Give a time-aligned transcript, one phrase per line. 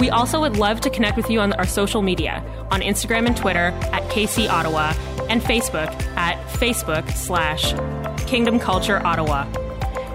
[0.00, 3.36] We also would love to connect with you on our social media on Instagram and
[3.36, 4.94] Twitter at KC Ottawa
[5.28, 7.74] and Facebook at Facebook slash
[8.26, 9.46] Kingdom Culture Ottawa.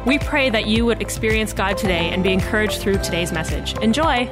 [0.07, 3.77] We pray that you would experience God today and be encouraged through today's message.
[3.77, 4.27] Enjoy!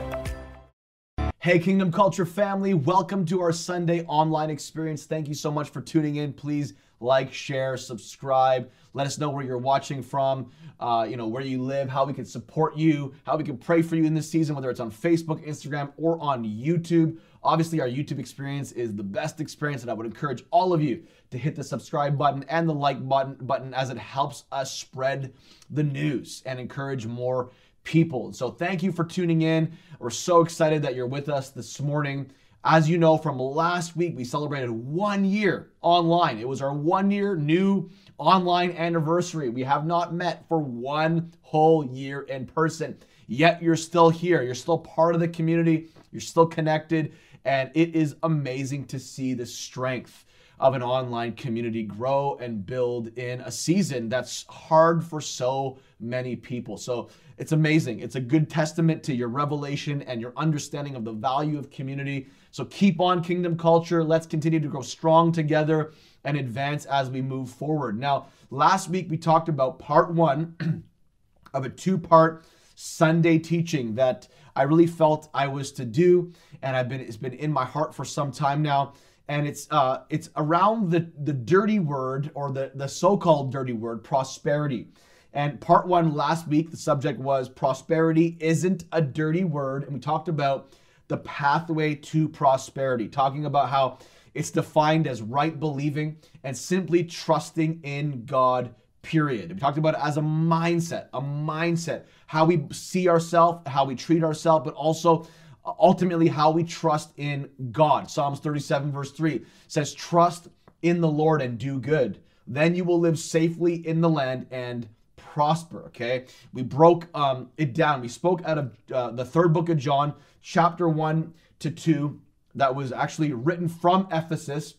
[1.38, 5.04] Hey, Kingdom Culture family, welcome to our Sunday online experience.
[5.04, 6.34] Thank you so much for tuning in.
[6.34, 8.72] Please like, share, subscribe.
[8.94, 12.14] Let us know where you're watching from, uh, you know, where you live, how we
[12.14, 14.92] can support you, how we can pray for you in this season, whether it's on
[14.92, 17.18] Facebook, Instagram, or on YouTube.
[17.44, 21.04] Obviously, our YouTube experience is the best experience, and I would encourage all of you
[21.32, 25.34] to hit the subscribe button and the like button, button as it helps us spread
[25.70, 27.52] the news and encourage more
[27.84, 28.32] people.
[28.32, 29.74] So, thank you for tuning in.
[30.00, 32.32] We're so excited that you're with us this morning.
[32.66, 36.40] As you know from last week, we celebrated one year online.
[36.40, 39.50] It was our one year new online anniversary.
[39.50, 42.98] We have not met for one whole year in person,
[43.28, 44.42] yet you're still here.
[44.44, 49.34] You're still part of the community, you're still connected, and it is amazing to see
[49.34, 50.24] the strength
[50.58, 56.38] of an online community grow and build in a season that's hard for so many
[56.38, 56.78] people.
[56.78, 58.00] So it's amazing.
[58.00, 62.28] It's a good testament to your revelation and your understanding of the value of community.
[62.54, 64.04] So keep on kingdom culture.
[64.04, 65.92] Let's continue to grow strong together
[66.24, 68.00] and advance as we move forward.
[68.00, 70.84] Now, last week we talked about part one
[71.56, 72.46] of a two part
[72.76, 77.34] Sunday teaching that I really felt I was to do, and I've been it's been
[77.34, 78.94] in my heart for some time now.
[79.28, 84.04] And it's uh, it's around the the dirty word or the the so-called dirty word
[84.04, 84.90] prosperity.
[85.34, 90.00] And part one last week, the subject was prosperity isn't a dirty word, and we
[90.00, 90.72] talked about
[91.08, 94.00] the pathway to prosperity, talking about how
[94.34, 99.52] it's defined as right believing and simply trusting in God, period.
[99.52, 103.96] We talked about it as a mindset, a mindset, how we see ourselves, how we
[103.96, 105.28] treat ourselves, but also
[105.66, 108.10] uh, ultimately how we trust in God.
[108.10, 110.48] Psalms 37, verse 3 says, Trust
[110.82, 112.20] in the Lord and do good.
[112.48, 114.88] Then you will live safely in the land and
[115.32, 115.84] prosper.
[115.88, 118.02] Okay, we broke um, it down.
[118.02, 122.20] We spoke out of uh, the third book of John, chapter 1 to 2,
[122.56, 124.76] that was actually written from Ephesus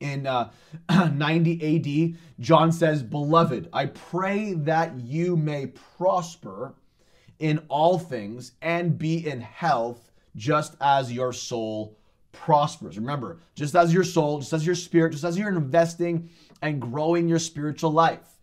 [0.00, 0.50] in uh,
[0.90, 2.18] 90 AD.
[2.40, 6.74] John says, Beloved, I pray that you may prosper
[7.38, 11.96] in all things and be in health just as your soul
[12.32, 12.98] prospers.
[12.98, 16.28] Remember, just as your soul, just as your spirit, just as you're investing
[16.62, 18.35] and growing your spiritual life.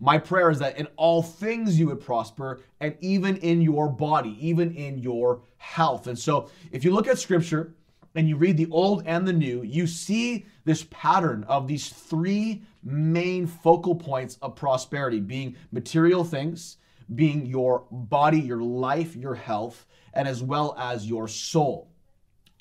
[0.00, 4.36] My prayer is that in all things you would prosper and even in your body,
[4.40, 6.06] even in your health.
[6.06, 7.74] And so if you look at scripture
[8.14, 12.62] and you read the old and the new, you see this pattern of these three
[12.82, 16.78] main focal points of prosperity being material things,
[17.14, 19.84] being your body, your life, your health,
[20.14, 21.89] and as well as your soul.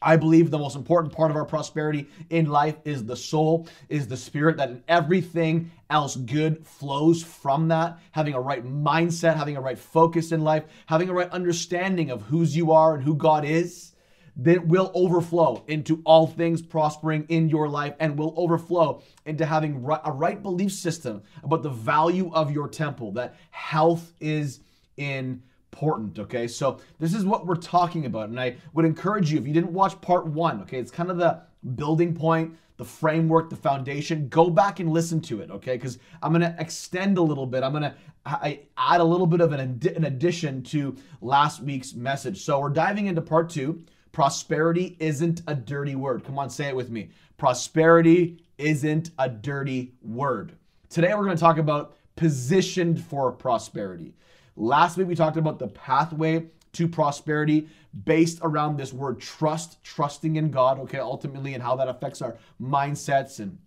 [0.02, 4.08] I believe the most important part of our prosperity in life is the soul, is
[4.08, 8.00] the spirit, that everything else good flows from that.
[8.12, 12.22] Having a right mindset, having a right focus in life, having a right understanding of
[12.24, 13.94] whose you are and who God is,
[14.38, 19.86] that will overflow into all things prospering in your life and will overflow into having
[20.06, 24.62] a right belief system about the value of your temple, that health is
[24.96, 26.20] in important.
[26.20, 29.54] Okay, so this is what we're talking about, and I would encourage you if you
[29.54, 30.62] didn't watch part one.
[30.62, 31.42] Okay, it's kind of the
[31.76, 34.28] building point, the framework, the foundation.
[34.30, 35.52] Go back and listen to it.
[35.52, 37.64] Okay, because I'm gonna extend a little bit.
[37.64, 39.60] I'm gonna I add a little bit of an,
[39.96, 42.44] an addition to last week's message.
[42.44, 43.84] So we're diving into part two.
[44.12, 46.24] Prosperity isn't a dirty word.
[46.24, 47.12] Come on, say it with me.
[47.38, 50.58] Prosperity isn't a dirty word.
[50.90, 54.14] Today we're going to talk about positioned for prosperity.
[54.60, 57.70] Last week we talked about the pathway to prosperity
[58.04, 62.38] based around this word trust, trusting in God, okay, ultimately, and how that affects our
[62.62, 63.58] mindsets and,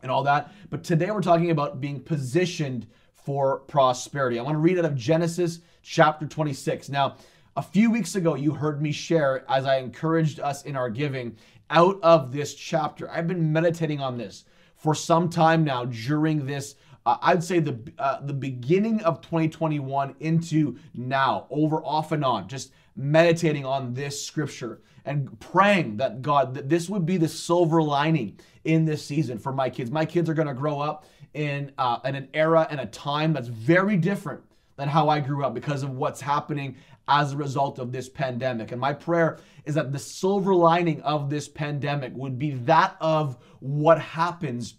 [0.00, 0.52] and all that.
[0.70, 4.38] But today we're talking about being positioned for prosperity.
[4.38, 6.88] I want to read out of Genesis chapter 26.
[6.88, 7.16] Now,
[7.56, 11.36] a few weeks ago, you heard me share as I encouraged us in our giving
[11.68, 13.10] out of this chapter.
[13.10, 14.44] I've been meditating on this
[14.76, 16.76] for some time now during this
[17.22, 22.72] I'd say the uh, the beginning of 2021 into now, over off and on, just
[22.96, 28.38] meditating on this scripture and praying that God that this would be the silver lining
[28.64, 29.90] in this season for my kids.
[29.90, 33.32] My kids are going to grow up in uh, in an era and a time
[33.32, 34.42] that's very different
[34.76, 36.76] than how I grew up because of what's happening
[37.08, 38.70] as a result of this pandemic.
[38.70, 43.38] And my prayer is that the silver lining of this pandemic would be that of
[43.60, 44.74] what happens.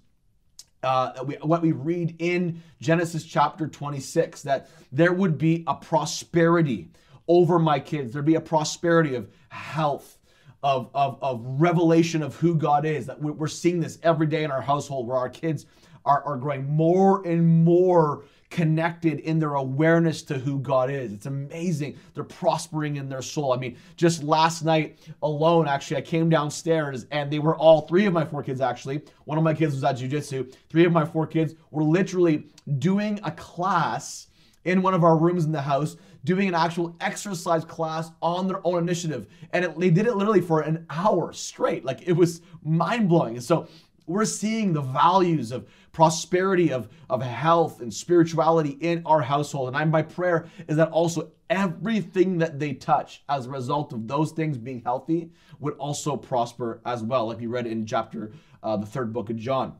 [0.81, 1.11] Uh,
[1.41, 6.89] what we read in Genesis chapter 26, that there would be a prosperity
[7.27, 8.13] over my kids.
[8.13, 10.17] There'd be a prosperity of health,
[10.63, 13.07] of, of, of revelation of who God is.
[13.07, 15.65] That we're seeing this every day in our household where our kids
[16.05, 21.13] are, are growing more and more connected in their awareness to who God is.
[21.13, 21.97] It's amazing.
[22.13, 23.53] They're prospering in their soul.
[23.53, 28.05] I mean, just last night alone, actually, I came downstairs and they were all three
[28.05, 29.01] of my four kids, actually.
[29.25, 30.53] One of my kids was at jujitsu.
[30.69, 32.45] Three of my four kids were literally
[32.79, 34.27] doing a class
[34.65, 38.65] in one of our rooms in the house doing an actual exercise class on their
[38.65, 39.27] own initiative.
[39.53, 41.85] And it, they did it literally for an hour straight.
[41.85, 43.35] Like it was mind blowing.
[43.35, 43.67] And so
[44.05, 45.67] we're seeing the values of
[45.99, 49.67] prosperity, of, of health and spirituality in our household.
[49.67, 54.07] And I, my prayer is that also everything that they touch as a result of
[54.07, 55.29] those things being healthy
[55.59, 58.31] would also prosper as well, like we read in chapter,
[58.63, 59.75] uh, the third book of John.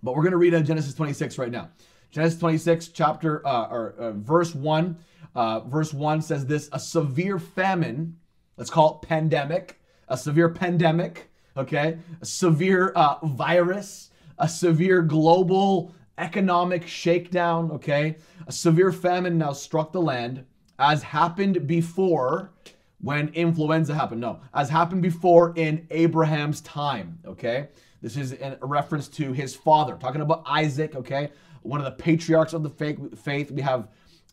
[0.00, 1.70] But we're going to read in Genesis 26 right now.
[2.12, 4.96] Genesis 26, chapter uh, or uh, verse 1.
[5.34, 8.16] Uh, verse 1 says this a severe famine,
[8.56, 15.92] let's call it pandemic, a severe pandemic, okay, a severe uh, virus, a severe global
[16.18, 20.44] economic shakedown, okay, a severe famine now struck the land,
[20.78, 22.52] as happened before
[23.00, 24.20] when influenza happened.
[24.20, 27.68] No, as happened before in Abraham's time, okay?
[28.00, 31.30] This is a reference to his father, talking about Isaac, okay?
[31.62, 32.70] one of the patriarchs of the
[33.16, 33.50] faith.
[33.50, 33.88] We have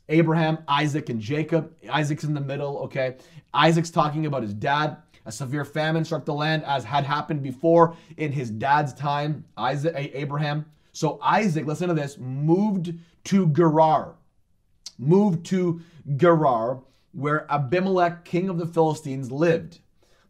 [0.10, 1.74] Abraham, Isaac, and Jacob.
[1.90, 3.18] Isaac's in the middle, okay?
[3.54, 4.98] Isaac's talking about his dad.
[5.26, 9.94] A severe famine struck the land as had happened before in his dad's time, Isaac,
[10.14, 10.66] Abraham.
[10.92, 12.94] So Isaac, listen to this, moved
[13.26, 14.16] to Gerar.
[14.98, 15.82] Moved to
[16.16, 16.82] Gerar,
[17.12, 19.80] where Abimelech, king of the Philistines, lived.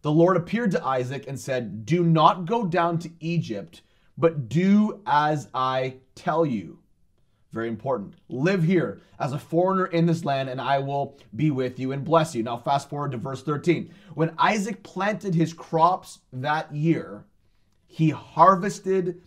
[0.02, 3.82] The Lord appeared to Isaac and said, Do not go down to Egypt,
[4.18, 6.80] but do as I tell you.
[7.56, 8.16] Very important.
[8.28, 12.04] Live here as a foreigner in this land, and I will be with you and
[12.04, 12.44] bless you.
[12.44, 13.94] Now, fast forward to verse 13.
[14.14, 17.24] When Isaac planted his crops that year,
[17.88, 19.22] he harvested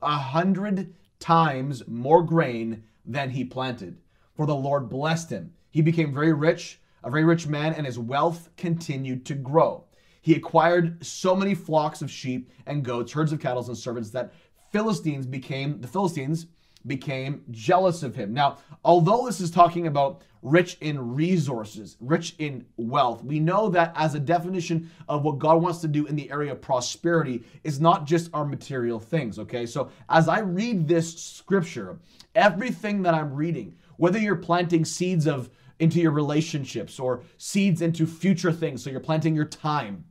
[0.00, 3.98] a hundred times more grain than he planted.
[4.36, 5.52] For the Lord blessed him.
[5.72, 9.86] He became very rich, a very rich man, and his wealth continued to grow.
[10.20, 14.32] He acquired so many flocks of sheep and goats, herds of cattle, and servants that
[14.70, 16.46] Philistines became the Philistines
[16.86, 18.32] became jealous of him.
[18.32, 23.92] Now, although this is talking about rich in resources, rich in wealth, we know that
[23.94, 27.80] as a definition of what God wants to do in the area of prosperity is
[27.80, 29.66] not just our material things, okay?
[29.66, 32.00] So as I read this scripture,
[32.34, 38.06] everything that I'm reading, whether you're planting seeds of into your relationships or seeds into
[38.06, 40.04] future things, so you're planting your time,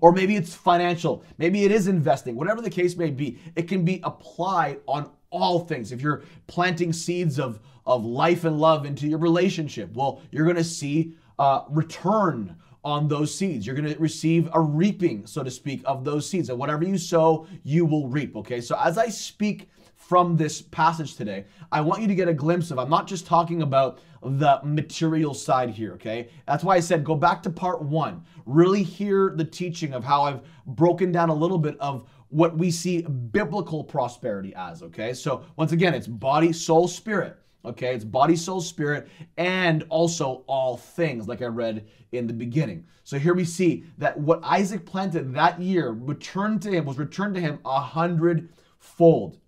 [0.00, 3.84] or maybe it's financial, maybe it is investing, whatever the case may be, it can
[3.84, 5.92] be applied on all things.
[5.92, 10.56] If you're planting seeds of, of life and love into your relationship, well, you're going
[10.56, 13.66] to see uh, return on those seeds.
[13.66, 16.50] You're going to receive a reaping, so to speak, of those seeds.
[16.50, 18.36] And whatever you sow, you will reap.
[18.36, 18.60] Okay.
[18.60, 22.70] So as I speak from this passage today, I want you to get a glimpse
[22.70, 26.28] of, I'm not just talking about the material side here, okay?
[26.46, 28.24] That's why I said go back to part one.
[28.46, 32.70] Really hear the teaching of how I've broken down a little bit of what we
[32.70, 35.12] see biblical prosperity as, okay?
[35.12, 37.38] So once again, it's body, soul, spirit.
[37.66, 42.84] Okay, it's body, soul, spirit, and also all things, like I read in the beginning.
[43.04, 47.34] So here we see that what Isaac planted that year returned to him was returned
[47.36, 49.38] to him a hundredfold.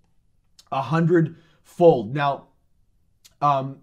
[0.73, 2.15] A hundredfold.
[2.15, 2.49] Now,
[3.43, 3.81] um,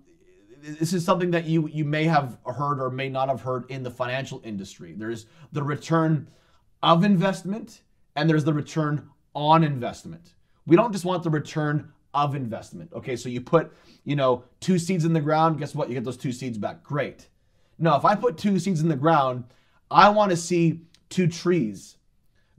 [0.64, 3.84] this is something that you you may have heard or may not have heard in
[3.84, 4.94] the financial industry.
[4.94, 6.30] There's the return
[6.82, 7.82] of investment
[8.16, 10.34] and there's the return on investment.
[10.66, 12.94] We don't just want the return of investment.
[12.94, 13.74] Okay, so you put,
[14.06, 15.90] you know, two seeds in the ground, guess what?
[15.90, 16.84] You get those two seeds back.
[16.84, 17.28] Great.
[17.78, 19.44] No, if I put two seeds in the ground,
[19.92, 21.98] I want to see two trees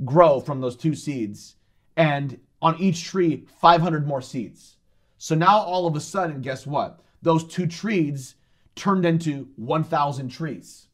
[0.04, 1.56] grow from those two seeds
[1.96, 4.76] and on each tree 500 more seeds.
[5.16, 7.00] So now all of a sudden, guess what?
[7.24, 8.36] Those two trees
[8.76, 10.88] turned into 1,000 trees.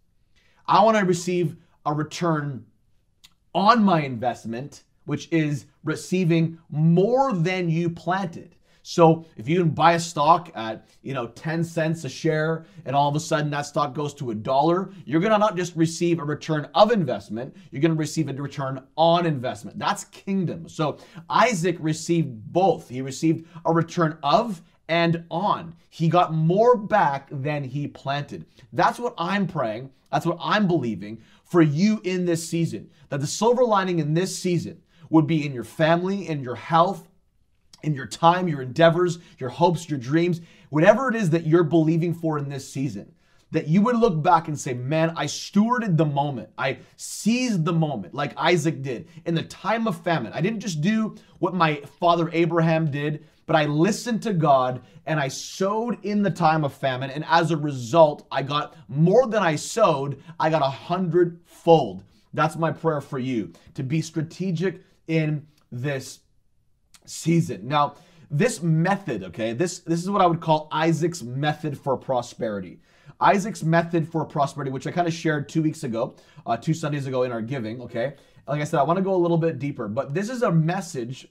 [0.66, 2.64] I want to receive a return
[3.52, 8.54] on my investment, which is receiving more than you planted.
[8.82, 13.08] So if you buy a stock at, you know, 10 cents a share and all
[13.08, 16.24] of a sudden that stock goes to a dollar, you're to not just receive a
[16.24, 19.78] return of investment, you're to receive a return on investment.
[19.78, 20.68] That's kingdom.
[20.68, 22.88] So Isaac received both.
[22.88, 25.76] He received a return of and on.
[25.88, 28.44] He got more back than he planted.
[28.72, 29.90] That's what I'm praying.
[30.10, 32.90] That's what I'm believing for you in this season.
[33.08, 37.08] That the silver lining in this season would be in your family, in your health,
[37.82, 42.12] in your time, your endeavors, your hopes, your dreams, whatever it is that you're believing
[42.12, 43.12] for in this season,
[43.52, 46.50] that you would look back and say, Man, I stewarded the moment.
[46.58, 50.32] I seized the moment like Isaac did in the time of famine.
[50.32, 55.18] I didn't just do what my father Abraham did, but I listened to God and
[55.18, 57.10] I sowed in the time of famine.
[57.10, 62.04] And as a result, I got more than I sowed, I got a hundredfold.
[62.32, 66.20] That's my prayer for you to be strategic in this
[67.06, 67.66] season.
[67.66, 67.96] Now,
[68.30, 72.78] this method, okay, this this is what I would call Isaac's method for prosperity.
[73.20, 76.14] Isaac's method for prosperity, which I kind of shared two weeks ago,
[76.46, 78.14] uh, two Sundays ago in our giving, okay.
[78.46, 80.52] Like I said, I want to go a little bit deeper, but this is a
[80.52, 81.26] message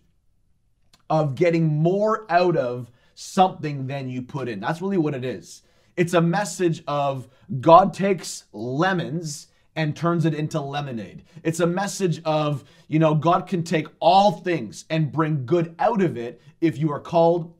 [1.09, 4.59] of getting more out of something than you put in.
[4.59, 5.63] That's really what it is.
[5.97, 7.27] It's a message of
[7.59, 11.23] God takes lemons and turns it into lemonade.
[11.43, 16.01] It's a message of, you know, God can take all things and bring good out
[16.01, 17.53] of it if you are called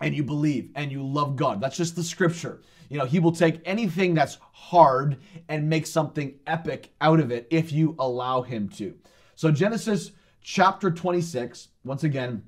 [0.00, 1.60] and you believe and you love God.
[1.60, 2.62] That's just the scripture.
[2.88, 5.18] You know, He will take anything that's hard
[5.48, 8.96] and make something epic out of it if you allow Him to.
[9.34, 12.42] So, Genesis chapter 26, once again,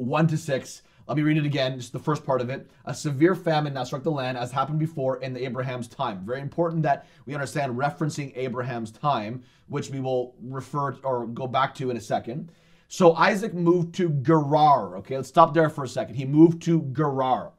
[0.00, 2.70] 1 to 6 let me read it again, just the first part of it.
[2.84, 6.24] A severe famine now struck the land, as happened before in the Abraham's time.
[6.24, 11.74] Very important that we understand referencing Abraham's time, which we will refer or go back
[11.74, 12.52] to in a second.
[12.86, 14.98] So Isaac moved to Gerar.
[14.98, 16.14] Okay, let's stop there for a second.
[16.14, 17.54] He moved to Gerar.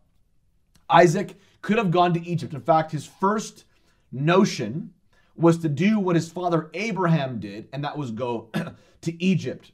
[0.89, 2.53] Isaac could have gone to Egypt.
[2.53, 3.65] In fact, his first
[4.13, 4.93] notion
[5.35, 8.49] was to do what his father Abraham did, and that was go
[9.01, 9.73] to Egypt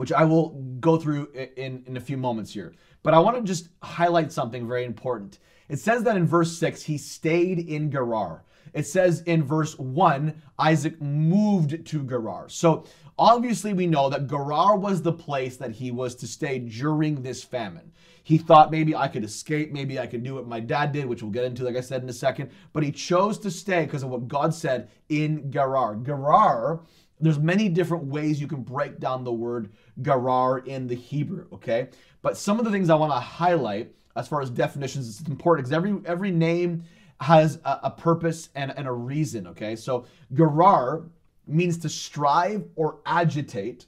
[0.00, 2.72] which I will go through in, in a few moments here.
[3.02, 5.40] But I want to just highlight something very important.
[5.68, 8.46] It says that in verse 6, he stayed in Gerar.
[8.72, 12.48] It says in verse 1, Isaac moved to Gerar.
[12.48, 12.86] So
[13.18, 17.44] obviously, we know that Gerar was the place that he was to stay during this
[17.44, 17.92] famine.
[18.22, 21.22] He thought maybe I could escape, maybe I could do what my dad did, which
[21.22, 22.52] we'll get into, like I said, in a second.
[22.72, 25.96] But he chose to stay because of what God said in Gerar.
[25.96, 26.80] Gerar
[27.20, 29.70] there's many different ways you can break down the word
[30.02, 31.88] garar in the Hebrew, okay?
[32.22, 35.66] But some of the things I want to highlight as far as definitions, it's important
[35.66, 36.82] because every every name
[37.20, 39.76] has a, a purpose and, and a reason, okay?
[39.76, 41.08] So garar
[41.46, 43.86] means to strive or agitate,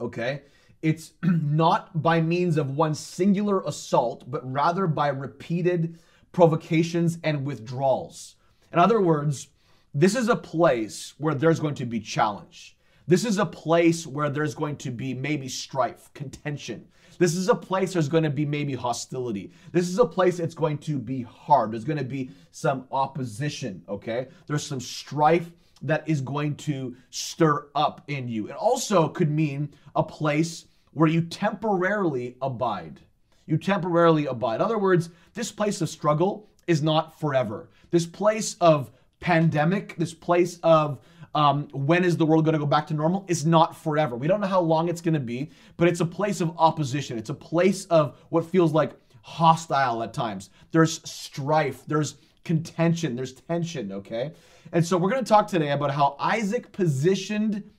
[0.00, 0.42] okay?
[0.82, 5.98] It's not by means of one singular assault, but rather by repeated
[6.32, 8.36] provocations and withdrawals.
[8.72, 9.48] In other words,
[9.94, 12.76] this is a place where there's going to be challenge.
[13.06, 16.86] This is a place where there's going to be maybe strife, contention.
[17.18, 19.52] This is a place there's going to be maybe hostility.
[19.70, 21.72] This is a place it's going to be hard.
[21.72, 24.28] There's going to be some opposition, okay?
[24.46, 25.50] There's some strife
[25.82, 28.48] that is going to stir up in you.
[28.48, 33.00] It also could mean a place where you temporarily abide.
[33.46, 34.56] You temporarily abide.
[34.56, 37.68] In other words, this place of struggle is not forever.
[37.90, 38.90] This place of
[39.22, 40.98] pandemic, this place of
[41.34, 44.16] um, when is the world going to go back to normal is not forever.
[44.16, 47.16] We don't know how long it's going to be, but it's a place of opposition.
[47.16, 50.50] It's a place of what feels like hostile at times.
[50.72, 54.32] There's strife, there's contention, there's tension, okay?
[54.72, 57.70] And so we're going to talk today about how Isaac positioned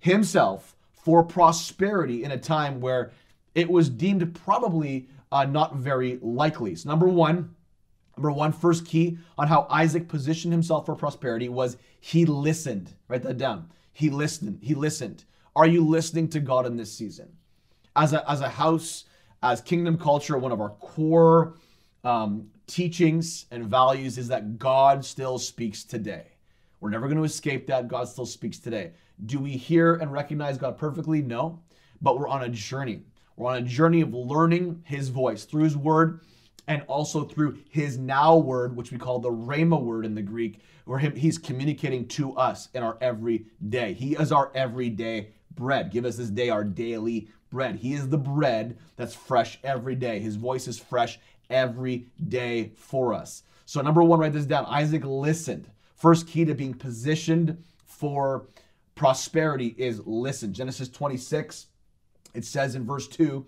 [0.00, 3.12] himself for prosperity in a time where
[3.54, 6.74] it was deemed probably uh, not very likely.
[6.74, 7.54] So, number one,
[8.18, 12.92] Number one, first key on how Isaac positioned himself for prosperity was he listened.
[13.06, 13.70] Write that down.
[13.92, 14.58] He listened.
[14.60, 15.24] He listened.
[15.54, 17.28] Are you listening to God in this season?
[17.94, 19.04] As a, as a house,
[19.44, 21.54] as kingdom culture, one of our core
[22.02, 26.26] um, teachings and values is that God still speaks today.
[26.80, 27.86] We're never going to escape that.
[27.86, 28.94] God still speaks today.
[29.26, 31.22] Do we hear and recognize God perfectly?
[31.22, 31.62] No.
[32.02, 33.04] But we're on a journey.
[33.36, 36.22] We're on a journey of learning His voice through His word
[36.68, 40.60] and also through his now word, which we call the rhema word in the Greek,
[40.84, 43.94] where he's communicating to us in our everyday.
[43.94, 45.90] He is our everyday bread.
[45.90, 47.76] Give us this day our daily bread.
[47.76, 50.20] He is the bread that's fresh every day.
[50.20, 53.42] His voice is fresh every day for us.
[53.64, 54.66] So, number one, write this down.
[54.66, 55.70] Isaac listened.
[55.96, 58.46] First key to being positioned for
[58.94, 60.52] prosperity is listen.
[60.52, 61.66] Genesis 26,
[62.34, 63.46] it says in verse 2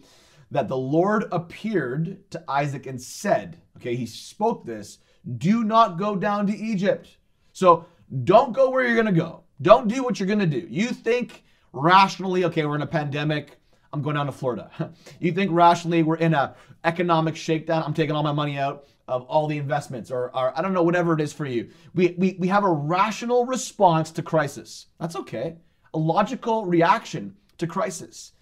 [0.51, 4.99] that the Lord appeared to Isaac and said, okay, he spoke this,
[5.39, 7.17] do not go down to Egypt.
[7.53, 7.87] So
[8.25, 9.45] don't go where you're going to go.
[9.63, 10.67] Don't do what you're going to do.
[10.69, 13.59] You think rationally, okay, we're in a pandemic.
[13.93, 14.71] I'm going down to Florida.
[15.21, 16.55] you think rationally, we're in a
[16.85, 17.83] economic shakedown.
[17.85, 20.85] I'm taking all my money out of all the investments or, or I don't know,
[20.85, 21.69] whatever it is for you.
[21.95, 24.87] We, we, we have a rational response to crisis.
[25.01, 25.57] That's okay.
[25.93, 28.33] A logical reaction to crisis.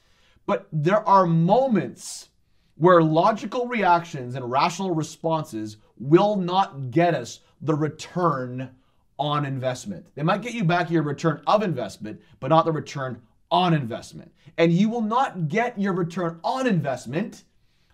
[0.48, 2.30] But there are moments
[2.76, 8.70] where logical reactions and rational responses will not get us the return
[9.18, 10.06] on investment.
[10.14, 14.32] They might get you back your return of investment, but not the return on investment.
[14.56, 17.44] And you will not get your return on investment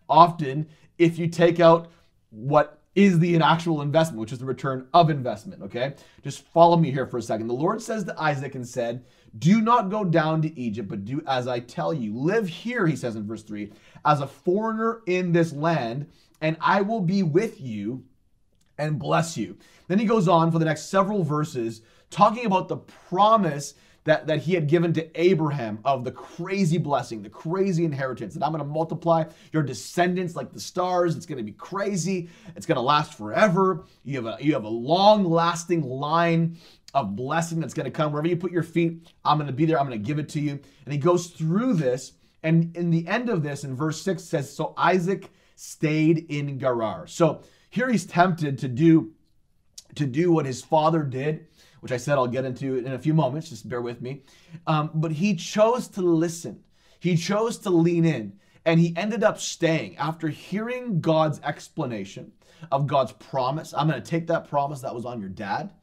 [0.08, 1.90] often if you take out
[2.30, 5.60] what is the actual investment, which is the return of investment.
[5.60, 7.48] Okay, just follow me here for a second.
[7.48, 9.04] The Lord says to Isaac and said,
[9.38, 12.16] Do not go down to Egypt, but do as I tell you.
[12.16, 13.72] Live here, he says in verse 3,
[14.04, 16.06] as a foreigner in this land,
[16.40, 18.04] and I will be with you
[18.78, 19.56] and bless you.
[19.88, 23.74] Then he goes on for the next several verses talking about the promise
[24.04, 28.44] that, that he had given to Abraham of the crazy blessing, the crazy inheritance, that
[28.44, 31.16] I'm going to multiply your descendants like the stars.
[31.16, 32.28] It's going to be crazy.
[32.54, 33.84] It's going to last forever.
[34.04, 36.58] You have a, you have a long lasting line
[36.94, 39.12] of blessing that's going to come wherever you put your feet.
[39.24, 39.78] I'm going to be there.
[39.78, 40.60] I'm going to give it to you.
[40.84, 42.12] And he goes through this.
[42.42, 47.06] And in the end of this, in verse 6 says, So Isaac stayed in Gerar.
[47.06, 49.12] So here he's tempted to do
[49.96, 51.46] to do what his father did
[51.84, 54.22] which I said I'll get into in a few moments, just bear with me.
[54.66, 56.64] Um, but he chose to listen,
[56.98, 62.32] he chose to lean in, and he ended up staying after hearing God's explanation
[62.72, 63.74] of God's promise.
[63.76, 65.74] I'm going to take that promise that was on your dad,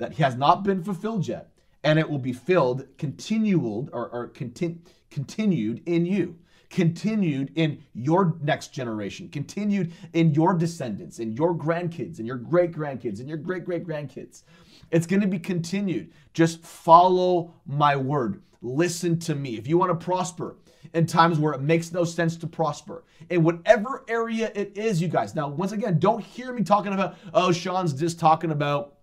[0.00, 1.52] that has not been fulfilled yet,
[1.84, 4.78] and it will be filled, continued, or, or continu-
[5.10, 6.36] continued in you
[6.70, 12.72] continued in your next generation, continued in your descendants, in your grandkids, and your great
[12.72, 14.44] grandkids, and your great great grandkids.
[14.90, 16.12] It's going to be continued.
[16.32, 18.42] Just follow my word.
[18.62, 19.56] Listen to me.
[19.56, 20.56] If you want to prosper
[20.94, 25.08] in times where it makes no sense to prosper, in whatever area it is, you
[25.08, 25.34] guys.
[25.34, 28.94] Now, once again, don't hear me talking about, oh, Sean's just talking about,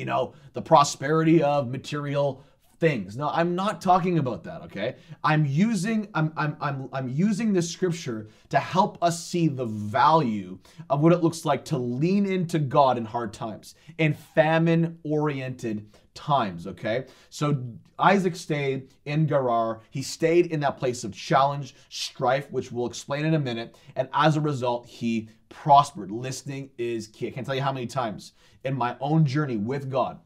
[0.00, 2.42] you know, the prosperity of material
[2.78, 3.16] things.
[3.18, 4.96] No, I'm not talking about that, okay?
[5.22, 10.58] I'm using I'm I'm I'm I'm using this scripture to help us see the value
[10.88, 16.66] of what it looks like to lean into God in hard times, in famine-oriented times,
[16.66, 17.04] okay?
[17.28, 17.62] So
[17.98, 19.80] Isaac stayed in Gerar.
[19.90, 24.08] He stayed in that place of challenge, strife, which we'll explain in a minute, and
[24.14, 26.10] as a result, he prospered.
[26.10, 27.28] Listening is key.
[27.28, 28.32] I can't tell you how many times
[28.64, 30.18] in my own journey with God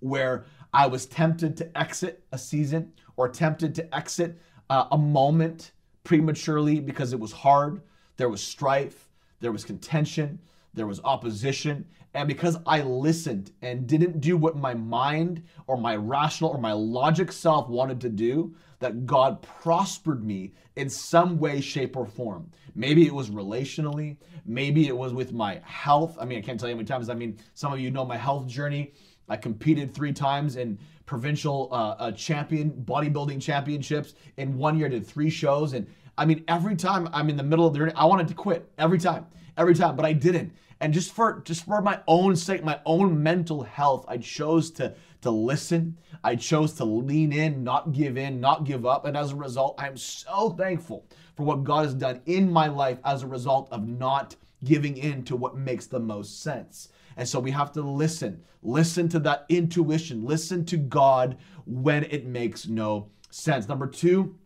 [0.00, 5.72] where I was tempted to exit a season or tempted to exit uh, a moment
[6.04, 7.82] prematurely because it was hard.
[8.16, 9.08] There was strife,
[9.40, 10.38] there was contention,
[10.76, 11.84] there was opposition.
[12.14, 16.72] And because I listened and didn't do what my mind or my rational or my
[16.72, 22.50] logic self wanted to do, that God prospered me in some way, shape, or form.
[22.74, 26.16] Maybe it was relationally, maybe it was with my health.
[26.20, 27.08] I mean, I can't tell you how many times.
[27.08, 28.92] I mean, some of you know my health journey.
[29.28, 34.14] I competed three times in provincial uh, uh, champion bodybuilding championships.
[34.36, 35.86] In one year, I did three shows, and
[36.18, 38.70] I mean, every time I'm in the middle of the, journey, I wanted to quit
[38.78, 40.52] every time, every time, but I didn't.
[40.80, 44.94] And just for just for my own sake, my own mental health, I chose to
[45.22, 45.98] to listen.
[46.22, 49.04] I chose to lean in, not give in, not give up.
[49.06, 52.98] And as a result, I'm so thankful for what God has done in my life
[53.04, 56.88] as a result of not giving in to what makes the most sense.
[57.16, 58.42] And so we have to listen.
[58.62, 60.24] Listen to that intuition.
[60.24, 63.68] Listen to God when it makes no sense.
[63.68, 64.36] Number two,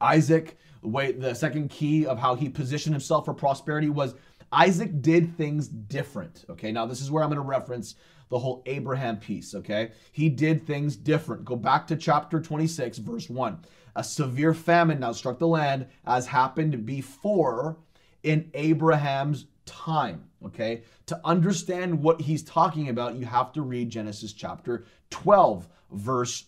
[0.00, 4.14] Isaac, the way the second key of how he positioned himself for prosperity was
[4.52, 6.44] Isaac did things different.
[6.50, 7.94] Okay, now this is where I'm going to reference
[8.28, 9.54] the whole Abraham piece.
[9.54, 11.44] Okay, he did things different.
[11.44, 13.58] Go back to chapter 26, verse 1.
[13.96, 17.78] A severe famine now struck the land, as happened before
[18.22, 20.28] in Abraham's time.
[20.44, 26.46] Okay, to understand what he's talking about, you have to read Genesis chapter 12, verse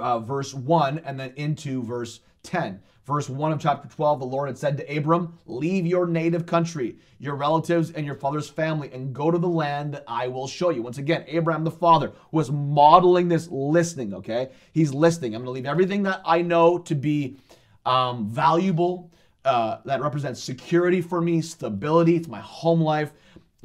[0.00, 2.80] uh, verse 1, and then into verse 10.
[3.06, 6.96] Verse 1 of chapter 12, the Lord had said to Abram, Leave your native country,
[7.20, 10.70] your relatives, and your father's family, and go to the land that I will show
[10.70, 10.82] you.
[10.82, 14.50] Once again, Abraham the father was modeling this listening, okay?
[14.72, 15.34] He's listening.
[15.34, 17.38] I'm going to leave everything that I know to be
[17.84, 19.12] um, valuable,
[19.44, 22.16] uh, that represents security for me, stability.
[22.16, 23.12] It's my home life.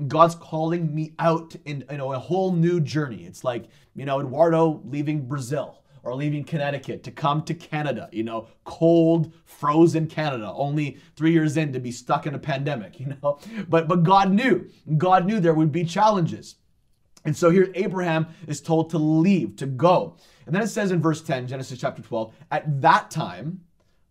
[0.07, 3.25] God's calling me out in you know a whole new journey.
[3.25, 3.65] It's like
[3.95, 9.33] you know Eduardo leaving Brazil or leaving Connecticut to come to Canada, you know, cold,
[9.45, 13.39] frozen Canada, only three years in to be stuck in a pandemic, you know.
[13.69, 16.55] But but God knew, God knew there would be challenges.
[17.23, 20.17] And so here Abraham is told to leave, to go.
[20.45, 23.61] And then it says in verse 10, Genesis chapter 12, at that time,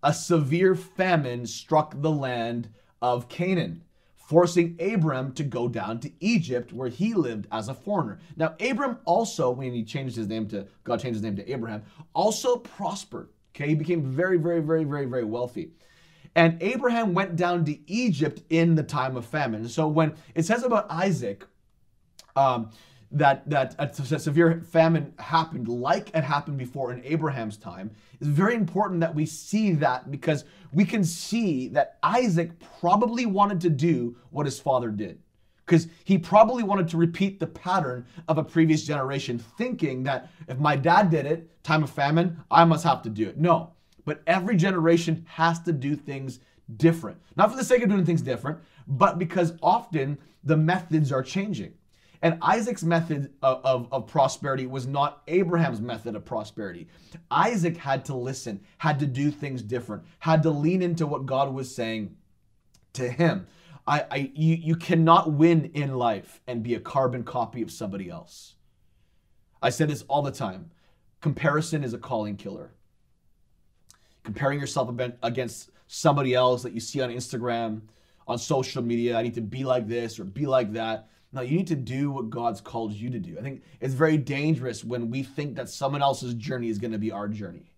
[0.03, 2.71] a severe famine struck the land
[3.03, 3.83] of Canaan,
[4.31, 8.21] forcing Abram to go down to Egypt where he lived as a foreigner.
[8.37, 11.83] Now, Abram also, when he changed his name to, God changed his name to Abraham,
[12.15, 13.31] also prospered.
[13.53, 15.73] Okay, he became very, very, very, very, very wealthy.
[16.37, 19.69] And Abraham went down to Egypt in the time of famine.
[19.69, 21.45] So when it says about Isaac,
[22.37, 22.71] um,
[23.13, 28.55] that that a, severe famine happened like it happened before in Abraham's time it's very
[28.55, 34.15] important that we see that because we can see that Isaac probably wanted to do
[34.31, 35.19] what his father did.
[35.65, 40.59] Because he probably wanted to repeat the pattern of a previous generation thinking that if
[40.59, 43.39] my dad did it time of famine I must have to do it.
[43.39, 43.73] No
[44.05, 46.41] but every generation has to do things
[46.77, 47.19] different.
[47.37, 51.73] Not for the sake of doing things different but because often the methods are changing
[52.23, 56.87] and Isaac's method of, of, of, prosperity was not Abraham's method of prosperity.
[57.31, 61.55] Isaac had to listen, had to do things different, had to lean into what God
[61.55, 62.17] was saying
[62.93, 63.47] to him.
[63.87, 68.11] I, I you, you cannot win in life and be a carbon copy of somebody
[68.11, 68.55] else.
[69.63, 70.71] I say this all the time.
[71.23, 72.73] Comparison is a calling killer.
[74.25, 74.91] Comparing yourself
[75.23, 77.81] against somebody else that you see on Instagram,
[78.29, 81.57] on social media, I need to be like this or be like that no, you
[81.57, 83.39] need to do what God's called you to do.
[83.39, 86.99] I think it's very dangerous when we think that someone else's journey is going to
[86.99, 87.71] be our journey.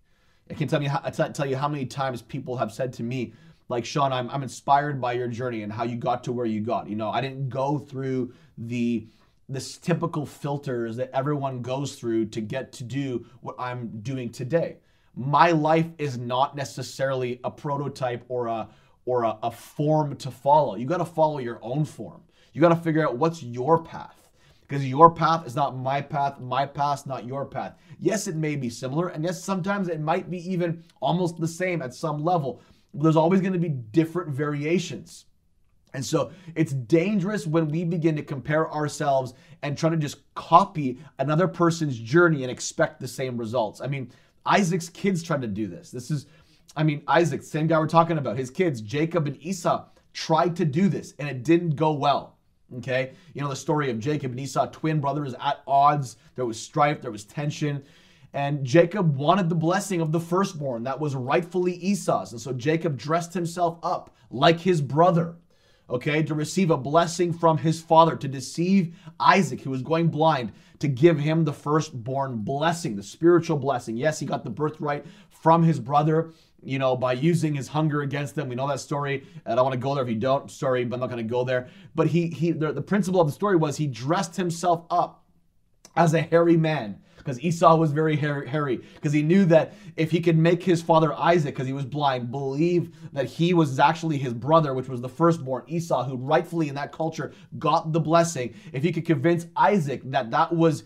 [0.49, 3.33] I can tell you, I tell you how many times people have said to me,
[3.69, 6.61] like Sean, I'm, I'm inspired by your journey and how you got to where you
[6.61, 6.89] got.
[6.89, 9.07] You know, I didn't go through the
[9.49, 14.77] this typical filters that everyone goes through to get to do what I'm doing today.
[15.15, 18.69] My life is not necessarily a prototype or a
[19.05, 20.75] or a, a form to follow.
[20.75, 22.23] You got to follow your own form.
[22.53, 24.29] You got to figure out what's your path
[24.61, 27.75] because your path is not my path, my path not your path.
[27.99, 31.81] Yes, it may be similar, and yes, sometimes it might be even almost the same
[31.81, 32.61] at some level.
[32.93, 35.25] There's always going to be different variations.
[35.93, 40.99] And so it's dangerous when we begin to compare ourselves and try to just copy
[41.19, 43.79] another person's journey and expect the same results.
[43.79, 44.11] I mean,
[44.45, 45.91] Isaac's kids tried to do this.
[45.91, 46.25] This is,
[46.75, 50.65] I mean, Isaac, same guy we're talking about, his kids, Jacob and Esau, tried to
[50.65, 52.32] do this and it didn't go well.
[52.77, 56.17] Okay, you know the story of Jacob and Esau, twin brothers at odds.
[56.35, 57.83] There was strife, there was tension.
[58.33, 62.31] And Jacob wanted the blessing of the firstborn that was rightfully Esau's.
[62.31, 65.35] And so Jacob dressed himself up like his brother,
[65.89, 70.51] okay, to receive a blessing from his father, to deceive Isaac, who was going blind,
[70.79, 73.95] to give him the firstborn blessing, the spiritual blessing.
[73.97, 78.35] Yes, he got the birthright from his brother, you know, by using his hunger against
[78.35, 78.49] them.
[78.49, 79.25] We know that story.
[79.45, 80.49] I don't want to go there if you don't.
[80.49, 81.67] Sorry, but I'm not going to go there.
[81.95, 85.22] But he, he, the, the principle of the story was he dressed himself up
[85.95, 90.19] as a hairy man because Esau was very hairy because he knew that if he
[90.19, 94.33] could make his father Isaac, because he was blind, believe that he was actually his
[94.33, 98.53] brother, which was the firstborn Esau, who rightfully in that culture got the blessing.
[98.73, 100.83] If he could convince Isaac that that was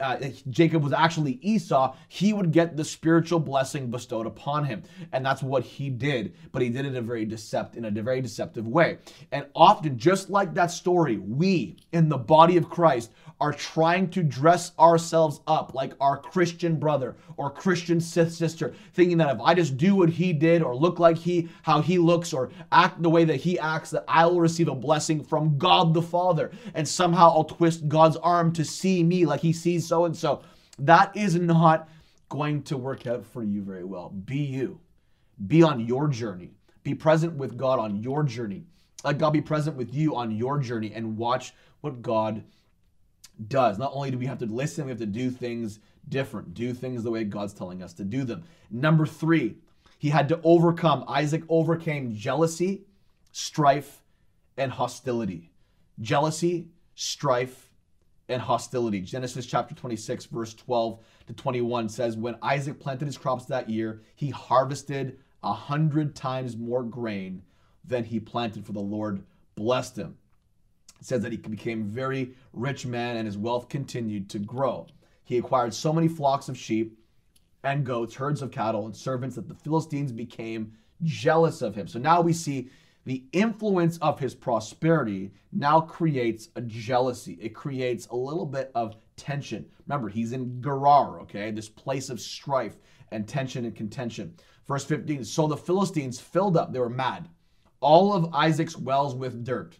[0.00, 0.18] uh,
[0.50, 5.42] Jacob was actually Esau, he would get the spiritual blessing bestowed upon him, and that's
[5.42, 6.34] what he did.
[6.52, 8.98] But he did it in a very decept in a very deceptive way.
[9.32, 13.10] And often, just like that story, we in the body of Christ
[13.40, 19.34] are trying to dress ourselves up like our Christian brother or Christian sister, thinking that
[19.34, 22.50] if I just do what he did or look like he, how he looks or
[22.70, 26.02] act the way that he acts, that I will receive a blessing from God the
[26.02, 26.50] Father.
[26.74, 30.42] And somehow I'll twist God's arm to see me like he sees so and so.
[30.78, 31.88] That is not
[32.28, 34.10] going to work out for you very well.
[34.10, 34.80] Be you.
[35.46, 36.50] Be on your journey.
[36.82, 38.64] Be present with God on your journey.
[39.04, 42.44] Let God be present with you on your journey and watch what God
[43.48, 43.78] does.
[43.78, 47.02] Not only do we have to listen, we have to do things different, do things
[47.02, 48.44] the way God's telling us to do them.
[48.70, 49.56] Number three,
[49.98, 52.82] he had to overcome, Isaac overcame jealousy,
[53.32, 54.02] strife,
[54.56, 55.50] and hostility.
[56.00, 57.70] Jealousy, strife,
[58.28, 59.00] and hostility.
[59.00, 64.02] Genesis chapter 26, verse 12 to 21 says, When Isaac planted his crops that year,
[64.14, 67.42] he harvested a hundred times more grain
[67.84, 69.24] than he planted, for the Lord
[69.56, 70.16] blessed him.
[71.00, 74.86] Says that he became a very rich man and his wealth continued to grow.
[75.24, 76.98] He acquired so many flocks of sheep
[77.62, 81.86] and goats, herds of cattle, and servants that the Philistines became jealous of him.
[81.86, 82.70] So now we see
[83.04, 87.38] the influence of his prosperity now creates a jealousy.
[87.40, 89.66] It creates a little bit of tension.
[89.86, 92.76] Remember, he's in Gerar, okay, this place of strife
[93.10, 94.34] and tension and contention.
[94.66, 97.28] Verse 15 So the Philistines filled up, they were mad,
[97.80, 99.78] all of Isaac's wells with dirt.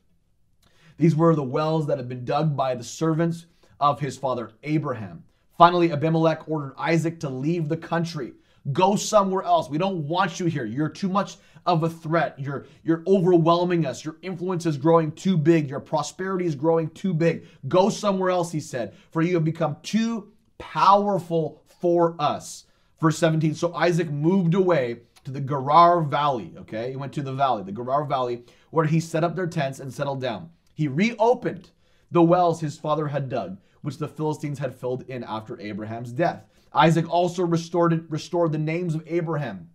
[1.00, 3.46] These were the wells that had been dug by the servants
[3.80, 5.24] of his father Abraham.
[5.56, 8.34] Finally, Abimelech ordered Isaac to leave the country.
[8.70, 9.70] Go somewhere else.
[9.70, 10.66] We don't want you here.
[10.66, 12.38] You're too much of a threat.
[12.38, 14.04] You're you're overwhelming us.
[14.04, 15.70] Your influence is growing too big.
[15.70, 17.46] Your prosperity is growing too big.
[17.66, 22.66] Go somewhere else, he said, for you have become too powerful for us.
[23.00, 23.54] Verse 17.
[23.54, 26.52] So Isaac moved away to the Gerar Valley.
[26.58, 29.80] Okay, he went to the valley, the Gerar Valley, where he set up their tents
[29.80, 30.50] and settled down.
[30.80, 31.68] He reopened
[32.10, 36.46] the wells his father had dug, which the Philistines had filled in after Abraham's death.
[36.72, 39.68] Isaac also restored, restored the names of Abraham,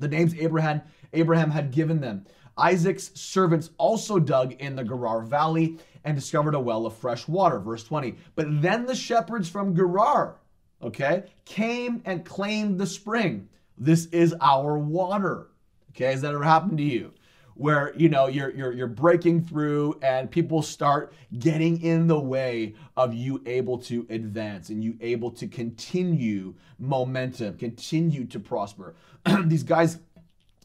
[0.00, 0.82] the names Abraham,
[1.12, 2.24] Abraham had given them.
[2.58, 7.60] Isaac's servants also dug in the Gerar Valley and discovered a well of fresh water.
[7.60, 8.16] Verse 20.
[8.34, 10.40] But then the shepherds from Gerar,
[10.82, 13.48] okay, came and claimed the spring.
[13.78, 15.46] This is our water.
[15.90, 17.12] Okay, has that ever happened to you?
[17.60, 22.74] Where you know you're you're you're breaking through and people start getting in the way
[22.96, 28.94] of you able to advance and you able to continue momentum, continue to prosper.
[29.44, 29.98] These guys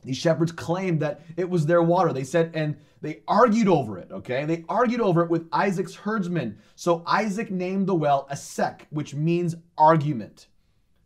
[0.05, 2.13] these shepherds claimed that it was their water.
[2.13, 4.45] They said, and they argued over it, okay?
[4.45, 6.60] They argued over it with Isaac's herdsmen.
[6.75, 10.47] So Isaac named the well Esek, which means argument.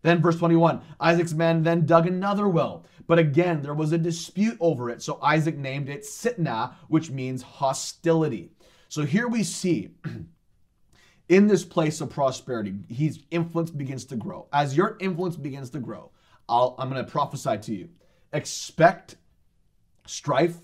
[0.02, 4.56] Then, verse 21 Isaac's men then dug another well, but again there was a dispute
[4.60, 5.02] over it.
[5.02, 8.52] So Isaac named it Sitnah, which means hostility.
[8.88, 9.90] So here we see
[11.28, 14.48] in this place of prosperity, his influence begins to grow.
[14.54, 16.12] As your influence begins to grow,
[16.48, 17.90] i am going to prophesy to you.
[18.32, 19.16] Expect
[20.06, 20.58] strife,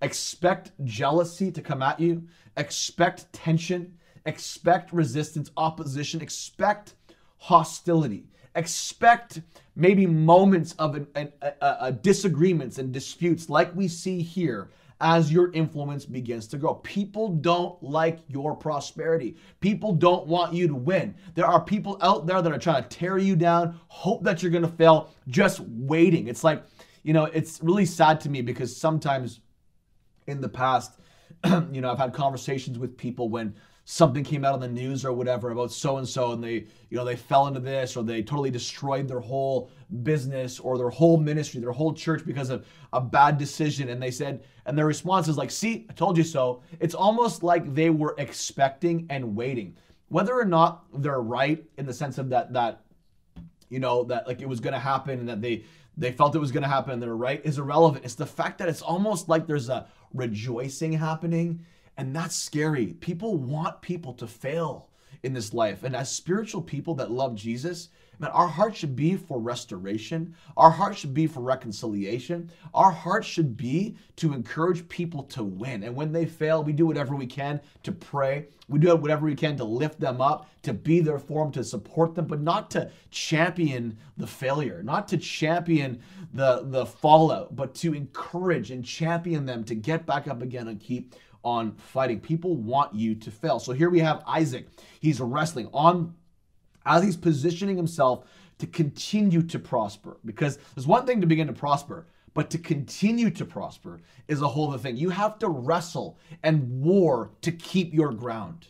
[0.00, 2.26] expect jealousy to come at you,
[2.56, 3.92] expect tension,
[4.24, 6.94] expect resistance, opposition, expect
[7.36, 9.40] hostility expect
[9.76, 15.32] maybe moments of an, an, a, a disagreements and disputes like we see here as
[15.32, 16.74] your influence begins to grow.
[16.74, 19.36] People don't like your prosperity.
[19.60, 21.14] People don't want you to win.
[21.34, 24.50] There are people out there that are trying to tear you down, hope that you're
[24.50, 26.26] going to fail, just waiting.
[26.26, 26.64] It's like,
[27.04, 29.40] you know, it's really sad to me because sometimes
[30.26, 30.98] in the past,
[31.70, 33.54] you know, I've had conversations with people when
[33.90, 36.98] something came out on the news or whatever about so and so and they you
[36.98, 39.70] know they fell into this or they totally destroyed their whole
[40.02, 43.88] business or their whole ministry their whole church because of a bad decision.
[43.88, 46.60] And they said and their response is like see i told you so.
[46.80, 49.74] It's almost like they were expecting and waiting.
[50.10, 52.82] Whether or not they're right in the sense of that that
[53.70, 55.64] you know that like it was going to happen and that they
[55.96, 58.04] they felt it was going to happen and they're right is irrelevant.
[58.04, 61.64] It's the fact that it's almost like there's a rejoicing happening
[61.98, 62.94] and that's scary.
[62.94, 64.88] People want people to fail
[65.24, 65.82] in this life.
[65.82, 67.88] And as spiritual people that love Jesus,
[68.20, 70.34] man, our heart should be for restoration.
[70.56, 72.52] Our heart should be for reconciliation.
[72.72, 75.82] Our heart should be to encourage people to win.
[75.82, 78.46] And when they fail, we do whatever we can to pray.
[78.68, 81.64] We do whatever we can to lift them up, to be there for them, to
[81.64, 86.00] support them, but not to champion the failure, not to champion
[86.32, 90.78] the, the fallout, but to encourage and champion them to get back up again and
[90.78, 91.14] keep
[91.48, 92.20] on fighting.
[92.20, 93.58] People want you to fail.
[93.58, 94.68] So here we have Isaac.
[95.00, 96.14] He's wrestling on
[96.84, 98.26] as he's positioning himself
[98.58, 100.18] to continue to prosper.
[100.24, 104.48] Because there's one thing to begin to prosper, but to continue to prosper is a
[104.48, 104.96] whole other thing.
[104.96, 108.68] You have to wrestle and war to keep your ground.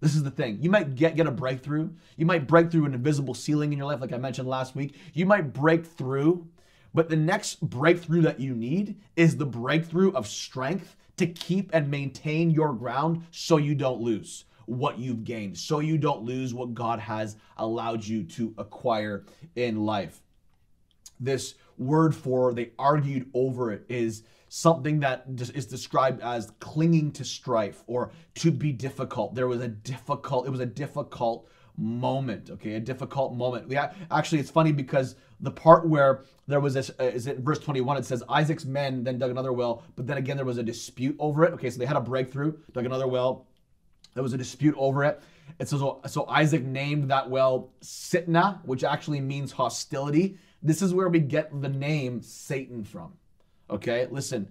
[0.00, 0.58] This is the thing.
[0.60, 1.90] You might get, get a breakthrough.
[2.16, 4.96] You might break through an invisible ceiling in your life, like I mentioned last week.
[5.12, 6.46] You might break through,
[6.94, 11.90] but the next breakthrough that you need is the breakthrough of strength to keep and
[11.90, 16.74] maintain your ground so you don't lose what you've gained, so you don't lose what
[16.74, 19.24] God has allowed you to acquire
[19.56, 20.20] in life.
[21.18, 27.24] This word for they argued over it is something that is described as clinging to
[27.24, 29.34] strife or to be difficult.
[29.34, 33.68] There was a difficult, it was a difficult moment, okay, a difficult moment.
[33.68, 37.38] We ha- actually, it's funny because the part where there was this, uh, is it
[37.38, 40.58] verse 21, it says Isaac's men then dug another well, but then again there was
[40.58, 41.52] a dispute over it.
[41.54, 43.46] Okay, so they had a breakthrough, dug another well.
[44.14, 45.20] There was a dispute over it.
[45.58, 50.38] It says so, so Isaac named that well Sitnah which actually means hostility.
[50.62, 53.12] This is where we get the name Satan from.
[53.70, 54.48] Okay, listen,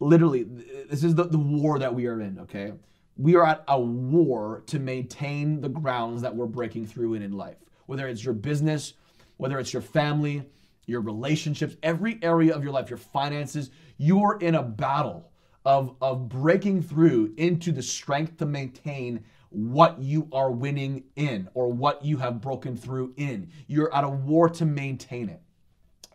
[0.00, 0.44] literally,
[0.88, 2.38] this is the, the war that we are in.
[2.40, 2.72] Okay,
[3.16, 7.32] we are at a war to maintain the grounds that we're breaking through in in
[7.32, 7.58] life.
[7.86, 8.94] Whether it's your business,
[9.38, 10.44] whether it's your family,
[10.86, 15.30] your relationships, every area of your life, your finances, you're in a battle
[15.64, 21.72] of, of breaking through into the strength to maintain what you are winning in or
[21.72, 23.50] what you have broken through in.
[23.66, 25.42] You're at a war to maintain it.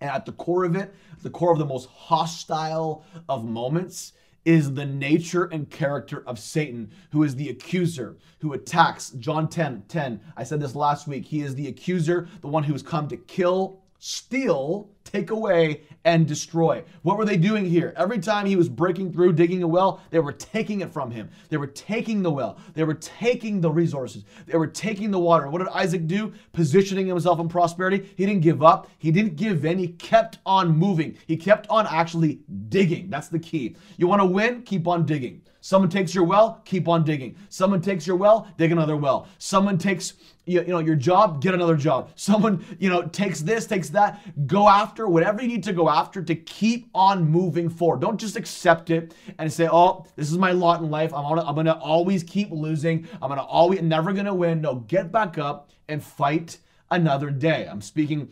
[0.02, 4.14] And at the core of it, the core of the most hostile of moments
[4.46, 9.12] is the nature and character of Satan, who is the accuser, who attacks.
[9.12, 10.20] John 10 10.
[10.36, 11.26] I said this last week.
[11.26, 16.28] He is the accuser, the one who has come to kill, steal, take away, and
[16.28, 16.84] destroy.
[17.04, 17.94] What were they doing here?
[17.96, 21.30] Every time he was breaking through, digging a well, they were taking it from him.
[21.50, 22.58] They were taking the well.
[22.74, 24.26] They were taking the resources.
[24.46, 25.50] They were taking the water.
[25.50, 26.34] What did Isaac do?
[26.52, 28.10] Positioning himself in prosperity.
[28.18, 28.90] He didn't give up.
[28.98, 29.78] He didn't give in.
[29.78, 31.18] He kept on moving.
[31.26, 33.10] He kept on actually digging.
[33.10, 33.76] That's the key.
[33.98, 34.64] You want to win?
[34.64, 35.42] Keep on digging.
[35.64, 37.38] Someone takes your well, keep on digging.
[37.48, 39.30] Someone takes your well, dig another well.
[39.38, 42.12] Someone takes you, you know your job, get another job.
[42.16, 44.20] Someone you know takes this, takes that.
[44.46, 48.02] Go after whatever you need to go after to keep on moving forward.
[48.02, 51.14] Don't just accept it and say, "Oh, this is my lot in life.
[51.14, 53.08] I'm gonna, I'm gonna always keep losing.
[53.22, 56.58] I'm gonna always never gonna win." No, get back up and fight
[56.92, 57.68] another day.
[57.70, 58.30] I'm speaking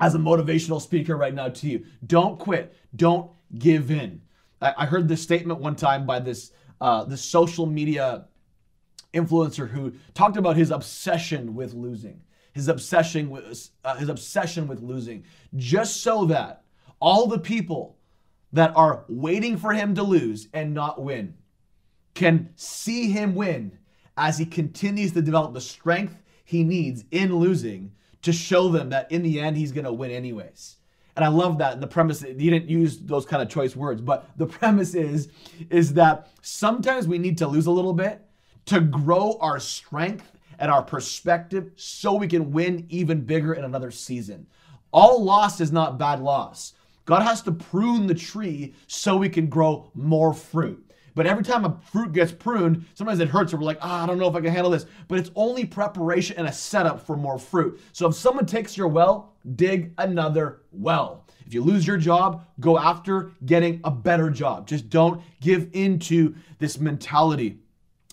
[0.00, 1.84] as a motivational speaker right now to you.
[2.06, 2.74] Don't quit.
[2.94, 4.22] Don't give in.
[4.60, 8.26] I heard this statement one time by this uh, this social media
[9.14, 12.20] influencer who talked about his obsession with losing,
[12.58, 15.24] his obsession with uh, his obsession with losing,
[15.56, 16.64] just so that
[17.00, 17.96] all the people
[18.52, 21.34] that are waiting for him to lose and not win
[22.14, 23.78] can see him win
[24.16, 27.92] as he continues to develop the strength he needs in losing
[28.22, 30.76] to show them that in the end he's going to win anyways.
[31.14, 31.74] And I love that.
[31.74, 35.28] And the premise, he didn't use those kind of choice words, but the premise is,
[35.70, 38.22] is that sometimes we need to lose a little bit
[38.66, 43.90] to grow our strength and our perspective so we can win even bigger in another
[43.90, 44.46] season.
[44.92, 46.74] All loss is not bad loss.
[47.04, 50.84] God has to prune the tree so we can grow more fruit.
[51.14, 54.06] But every time a fruit gets pruned, sometimes it hurts, or we're like, ah, I
[54.06, 54.86] don't know if I can handle this.
[55.08, 57.80] But it's only preparation and a setup for more fruit.
[57.92, 61.24] So if someone takes your well, dig another well.
[61.44, 64.68] If you lose your job, go after getting a better job.
[64.68, 67.58] Just don't give into this mentality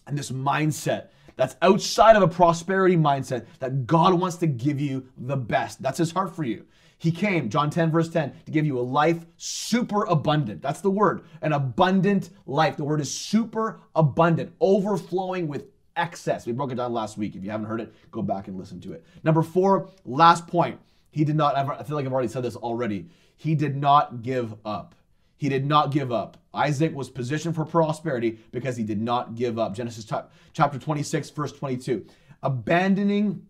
[0.08, 5.08] and this mindset that's outside of a prosperity mindset that God wants to give you
[5.18, 5.82] the best.
[5.82, 6.66] That's his heart for you.
[6.98, 10.62] He came, John 10, verse 10, to give you a life super abundant.
[10.62, 12.78] That's the word, an abundant life.
[12.78, 15.66] The word is super abundant, overflowing with
[15.98, 16.46] excess.
[16.46, 17.36] We broke it down last week.
[17.36, 19.06] If you haven't heard it, go back and listen to it.
[19.24, 20.80] Number four, last point.
[21.12, 23.08] He did not, I feel like I've already said this already.
[23.38, 24.96] He did not give up.
[25.38, 26.38] He did not give up.
[26.54, 29.76] Isaac was positioned for prosperity because he did not give up.
[29.76, 30.10] Genesis
[30.54, 32.06] chapter 26, verse 22.
[32.42, 33.46] Abandoning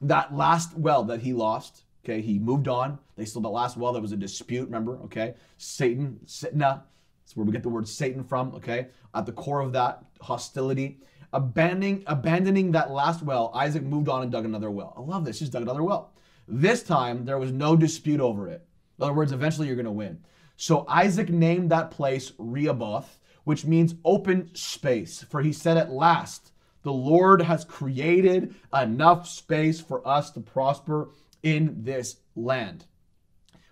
[0.00, 3.00] that last well that he lost, Okay, he moved on.
[3.16, 4.92] They still, that last well, there was a dispute, remember?
[5.06, 6.82] Okay, Satan, Sitnah,
[7.24, 8.86] that's where we get the word Satan from, okay?
[9.12, 11.00] At the core of that, hostility.
[11.32, 14.94] Abandoning, abandoning that last well, Isaac moved on and dug another well.
[14.96, 16.12] I love this, just dug another well.
[16.46, 18.64] This time, there was no dispute over it.
[19.00, 20.20] In other words, eventually you're going to win.
[20.56, 25.24] So Isaac named that place Rehoboth, which means open space.
[25.28, 31.10] For he said, At last, the Lord has created enough space for us to prosper
[31.42, 32.86] in this land.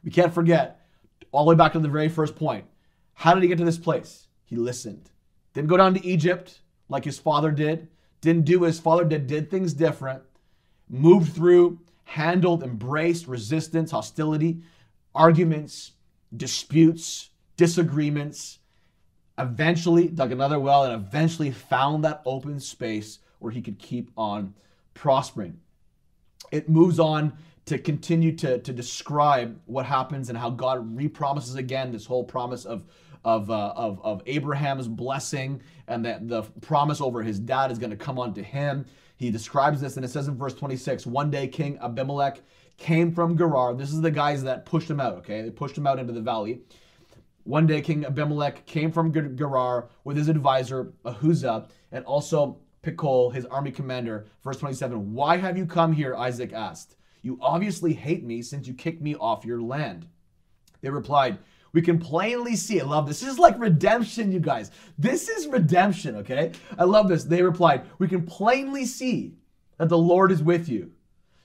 [0.04, 0.86] We can't forget,
[1.32, 2.66] all the way back to the very first point.
[3.14, 4.28] How did he get to this place?
[4.44, 5.10] He listened.
[5.54, 7.88] Didn't go down to Egypt like his father did.
[8.20, 10.22] Didn't do what his father did, did things different.
[10.88, 14.62] Moved through, handled, embraced resistance, hostility,
[15.14, 15.92] arguments,
[16.36, 18.58] disputes, disagreements.
[19.38, 24.54] Eventually dug another well and eventually found that open space where he could keep on
[24.94, 25.58] prospering.
[26.52, 31.92] It moves on to continue to, to describe what happens and how God repromises again
[31.92, 32.84] this whole promise of,
[33.24, 37.90] of, uh, of, of Abraham's blessing and that the promise over his dad is going
[37.90, 38.84] to come onto him.
[39.16, 42.40] He describes this and it says in verse 26 one day King Abimelech
[42.76, 43.74] came from Gerar.
[43.74, 45.42] This is the guys that pushed him out, okay?
[45.42, 46.60] They pushed him out into the valley.
[47.44, 53.46] One day King Abimelech came from Gerar with his advisor Ahuzah and also Phicol, his
[53.46, 54.26] army commander.
[54.42, 56.14] Verse 27 Why have you come here?
[56.14, 56.96] Isaac asked.
[57.22, 60.06] You obviously hate me since you kicked me off your land.
[60.82, 61.38] They replied,
[61.72, 62.80] We can plainly see.
[62.80, 63.20] I love this.
[63.20, 64.70] This is like redemption, you guys.
[64.98, 66.52] This is redemption, okay?
[66.78, 67.24] I love this.
[67.24, 69.34] They replied, We can plainly see
[69.78, 70.92] that the Lord is with you.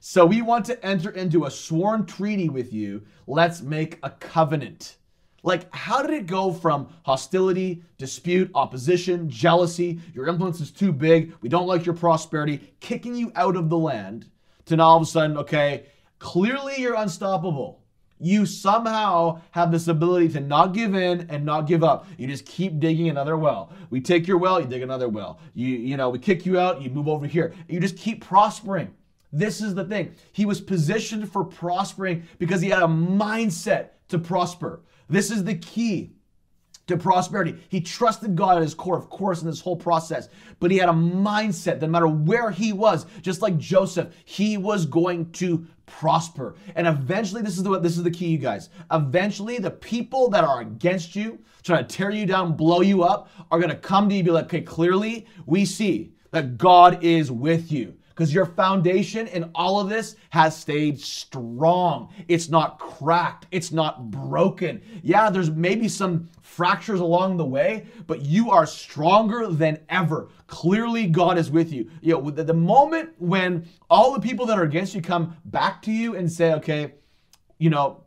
[0.02, 3.02] So we want to enter into a sworn treaty with you.
[3.28, 4.96] Let's make a covenant.
[5.44, 11.34] Like, how did it go from hostility, dispute, opposition, jealousy, your influence is too big,
[11.42, 14.30] we don't like your prosperity, kicking you out of the land,
[14.66, 15.86] to now all of a sudden, okay,
[16.20, 17.82] clearly you're unstoppable.
[18.20, 22.06] you somehow have this ability to not give in and not give up.
[22.18, 23.72] You just keep digging another well.
[23.90, 25.40] We take your well, you dig another well.
[25.54, 27.54] You you know, we kick you out, you move over here.
[27.68, 28.94] You just keep prospering.
[29.32, 30.16] This is the thing.
[30.32, 34.82] He was positioned for prospering because he had a mindset to prosper.
[35.08, 36.14] This is the key
[36.88, 37.56] to prosperity.
[37.70, 40.28] He trusted God at his core, of course, in this whole process,
[40.60, 44.58] but he had a mindset that no matter where he was, just like Joseph, he
[44.58, 46.56] was going to prosper.
[46.76, 48.70] And eventually, this is the this is the key, you guys.
[48.92, 53.30] Eventually, the people that are against you, trying to tear you down, blow you up,
[53.52, 57.72] are gonna come to you be like, okay, clearly we see that God is with
[57.72, 62.14] you because your foundation in all of this has stayed strong.
[62.28, 64.82] It's not cracked, it's not broken.
[65.02, 70.28] Yeah, there's maybe some fractures along the way, but you are stronger than ever.
[70.48, 71.90] Clearly, God is with you.
[72.02, 75.92] You know, the moment when all the people that are against you come back to
[75.92, 76.96] you and say, okay,
[77.58, 78.04] you know,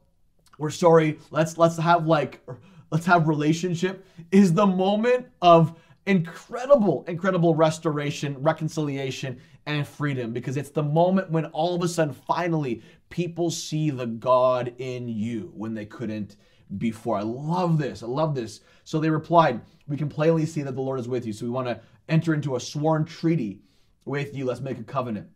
[0.58, 2.46] we're sorry, let's let's have like
[2.90, 5.74] let's have relationship is the moment of
[6.06, 12.14] incredible, incredible restoration, reconciliation, and freedom because it's the moment when all of a sudden,
[12.14, 16.36] finally, people see the God in you when they couldn't
[16.78, 17.18] before.
[17.18, 18.02] I love this.
[18.02, 18.60] I love this.
[18.84, 21.32] So they replied, We can plainly see that the Lord is with you.
[21.32, 23.62] So we want to enter into a sworn treaty
[24.04, 24.44] with you.
[24.44, 25.28] Let's make a covenant.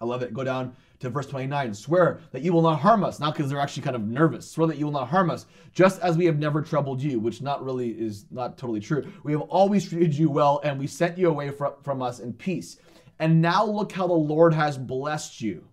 [0.00, 0.34] I love it.
[0.34, 1.74] Go down to verse 29.
[1.74, 3.20] Swear that you will not harm us.
[3.20, 4.50] Not because they're actually kind of nervous.
[4.50, 7.40] Swear that you will not harm us, just as we have never troubled you, which
[7.40, 9.10] not really is not totally true.
[9.22, 12.32] We have always treated you well, and we sent you away from, from us in
[12.32, 12.78] peace.
[13.18, 15.66] And now look how the Lord has blessed you.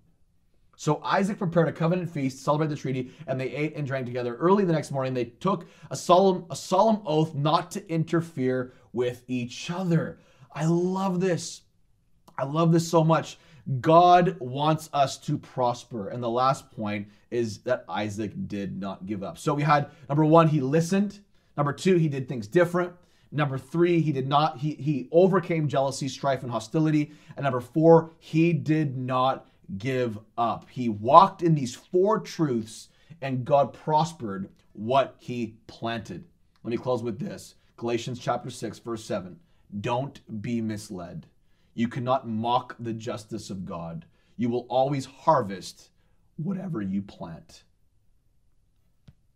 [0.75, 4.07] So Isaac prepared a covenant feast to celebrate the treaty, and they ate and drank
[4.07, 4.35] together.
[4.35, 9.23] Early the next morning, they took a solemn, a solemn oath not to interfere with
[9.27, 10.19] each other.
[10.51, 11.61] I love this.
[12.37, 13.37] I love this so much.
[13.79, 16.09] God wants us to prosper.
[16.09, 19.37] And the last point is that Isaac did not give up.
[19.37, 21.19] So we had number one, he listened.
[21.55, 22.93] Number two, he did things different.
[23.31, 27.11] Number three, he did not, he, he overcame jealousy, strife, and hostility.
[27.37, 30.69] And number four, he did not give up.
[30.69, 32.89] He walked in these four truths
[33.21, 36.25] and God prospered what he planted.
[36.63, 39.39] Let me close with this Galatians chapter 6, verse 7.
[39.79, 41.27] Don't be misled.
[41.73, 44.05] You cannot mock the justice of God.
[44.35, 45.89] You will always harvest
[46.35, 47.63] whatever you plant.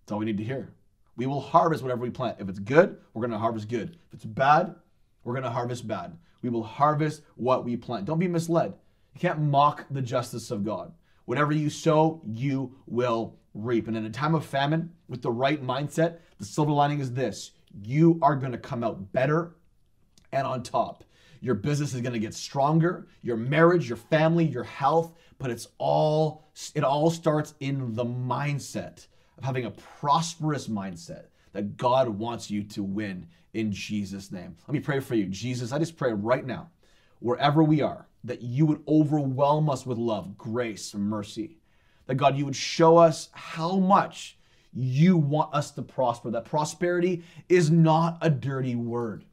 [0.01, 0.73] That's all we need to hear.
[1.17, 2.37] We will harvest whatever we plant.
[2.39, 3.97] If it's good, we're going to harvest good.
[4.07, 4.75] If it's bad,
[5.23, 6.17] we're going to harvest bad.
[6.41, 8.05] We will harvest what we plant.
[8.05, 8.73] Don't be misled.
[9.13, 10.93] You can't mock the justice of God.
[11.25, 13.87] Whatever you sow, you will reap.
[13.87, 17.51] And in a time of famine, with the right mindset, the silver lining is this
[17.83, 19.55] you are going to come out better
[20.31, 21.03] and on top.
[21.41, 25.67] Your business is going to get stronger, your marriage, your family, your health, but it's
[25.77, 29.07] all it all starts in the mindset
[29.37, 34.55] of having a prosperous mindset that God wants you to win in Jesus name.
[34.67, 35.25] Let me pray for you.
[35.25, 36.69] Jesus, I just pray right now
[37.19, 41.57] wherever we are that you would overwhelm us with love, grace, mercy.
[42.07, 44.37] That God you would show us how much
[44.73, 46.29] you want us to prosper.
[46.31, 49.25] That prosperity is not a dirty word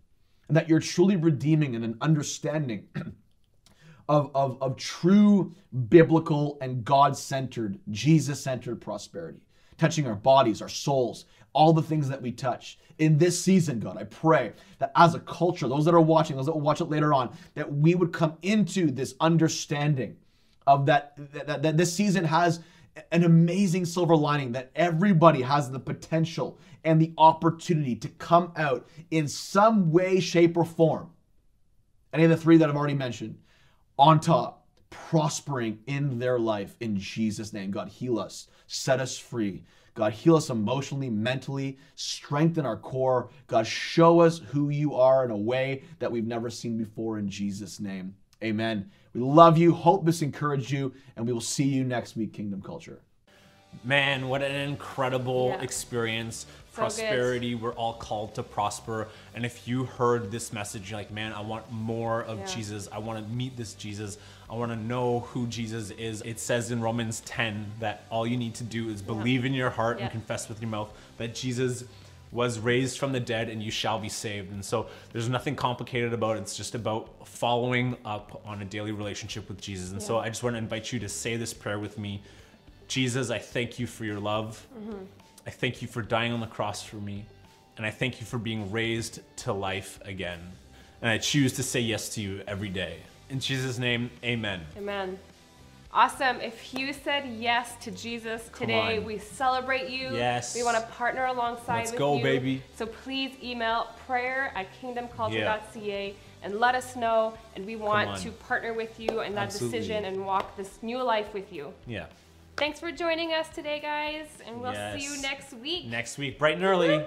[0.53, 2.86] and that you're truly redeeming and an understanding
[4.09, 5.55] of, of, of true
[5.88, 9.40] biblical and God centered, Jesus centered prosperity,
[9.78, 12.78] touching our bodies, our souls, all the things that we touch.
[12.98, 16.46] In this season, God, I pray that as a culture, those that are watching, those
[16.46, 20.16] that will watch it later on, that we would come into this understanding
[20.66, 22.60] of that, that, that this season has
[23.10, 28.86] an amazing silver lining that everybody has the potential and the opportunity to come out
[29.10, 31.10] in some way, shape, or form.
[32.12, 33.38] Any of the three that I've already mentioned,
[33.98, 34.61] on top,
[34.93, 37.70] prospering in their life in Jesus' name.
[37.70, 39.64] God, heal us, set us free.
[39.95, 43.28] God, heal us emotionally, mentally, strengthen our core.
[43.47, 47.28] God, show us who you are in a way that we've never seen before in
[47.28, 48.14] Jesus' name.
[48.43, 48.90] Amen.
[49.12, 49.72] We love you.
[49.72, 53.03] Hope this encouraged you, and we will see you next week, Kingdom Culture.
[53.84, 55.62] Man, what an incredible Yeah.
[55.62, 56.46] experience.
[56.74, 59.08] So Prosperity, we're all called to prosper.
[59.34, 62.46] And if you heard this message, you're like, man, I want more of Yeah.
[62.46, 62.88] Jesus.
[62.90, 64.16] I want to meet this Jesus.
[64.48, 66.22] I want to know who Jesus is.
[66.22, 69.68] It says in Romans 10 that all you need to do is believe in your
[69.70, 70.04] heart Yeah.
[70.04, 71.84] and confess with your mouth that Jesus
[72.30, 74.50] was raised from the dead and you shall be saved.
[74.50, 76.40] And so there's nothing complicated about it.
[76.40, 79.90] It's just about following up on a daily relationship with Jesus.
[79.92, 82.22] And so I just want to invite you to say this prayer with me.
[82.93, 84.66] Jesus, I thank you for your love.
[84.78, 85.05] Mm-hmm.
[85.47, 87.24] I thank you for dying on the cross for me.
[87.78, 90.40] And I thank you for being raised to life again.
[91.01, 92.99] And I choose to say yes to you every day.
[93.30, 94.61] In Jesus' name, amen.
[94.76, 95.18] Amen.
[95.95, 96.38] Awesome.
[96.43, 100.14] If you said yes to Jesus today, we celebrate you.
[100.14, 100.55] Yes.
[100.55, 102.22] We want to partner alongside Let's with go, you.
[102.22, 102.62] baby.
[102.76, 107.32] So please email prayer at kingdomculture.ca and let us know.
[107.57, 109.78] And we want to partner with you in that Absolutely.
[109.78, 111.72] decision and walk this new life with you.
[111.86, 112.05] Yeah.
[112.62, 114.28] Thanks for joining us today, guys.
[114.46, 115.86] And we'll see you next week.
[115.86, 117.04] Next week, bright and early.